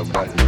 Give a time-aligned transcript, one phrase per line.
[0.00, 0.39] uh,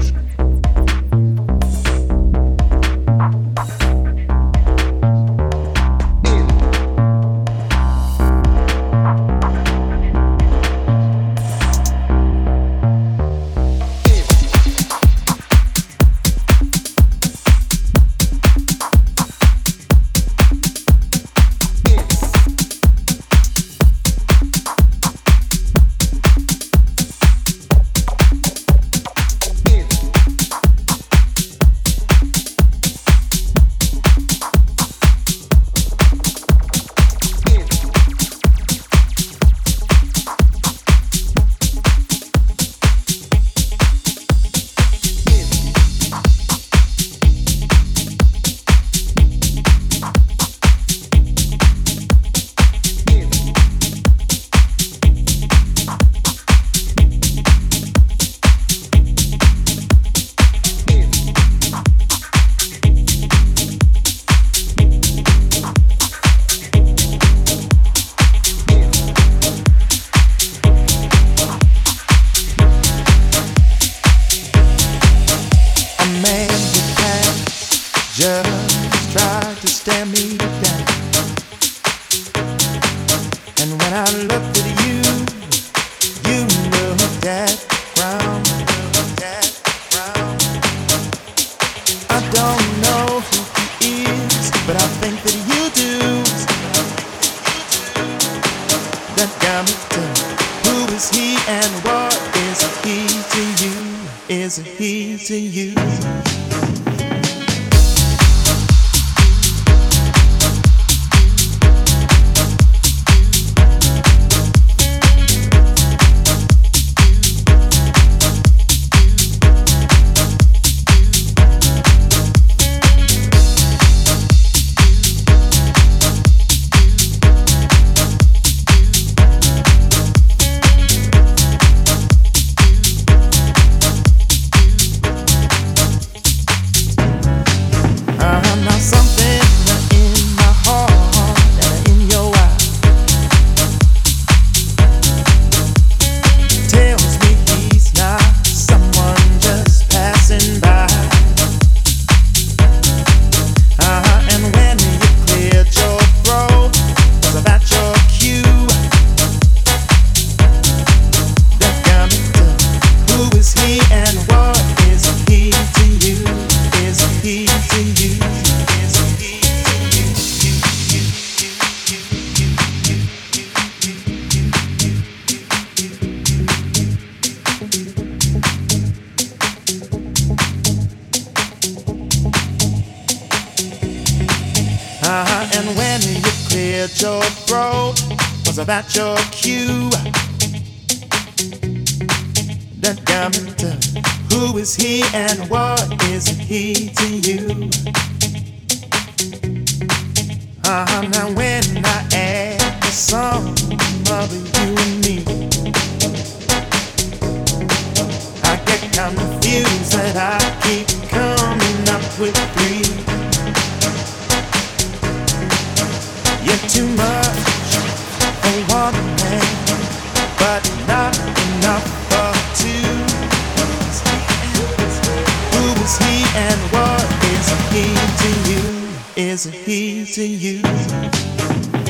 [229.32, 231.81] is a he's to you.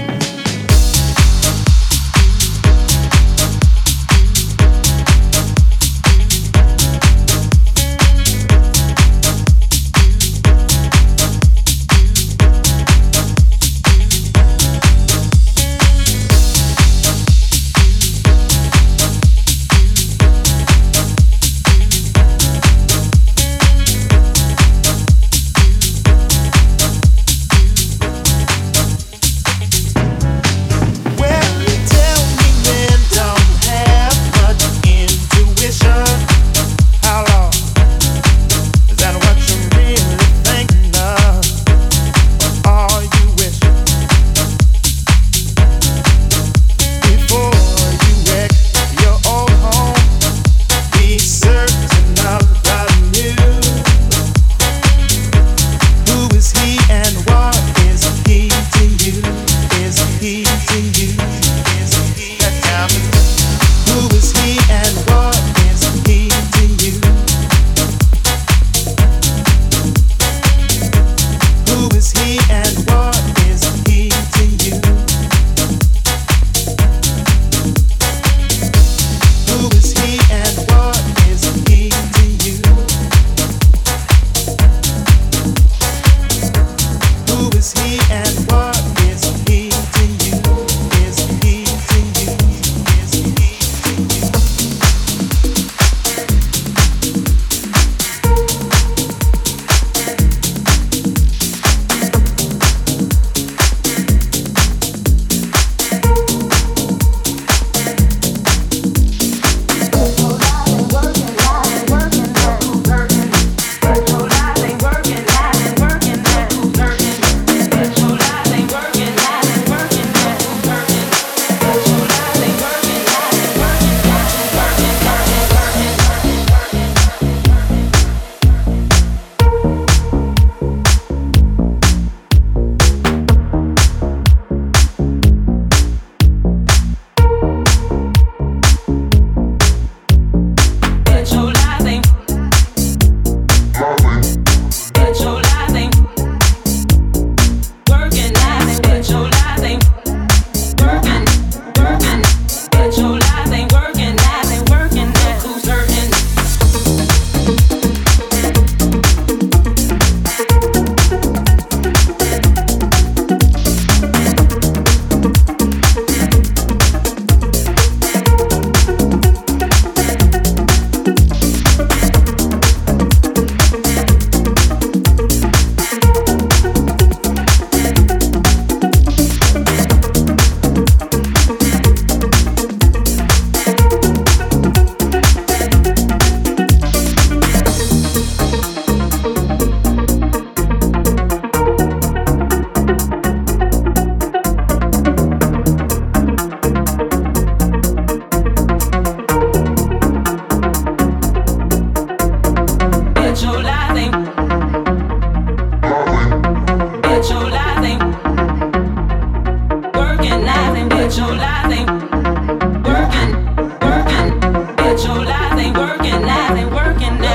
[216.43, 217.32] I've been working